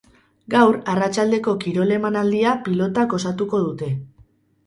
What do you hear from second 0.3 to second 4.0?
Gaur arratsaldeko kirol emanaldia pilotak osatuko dute.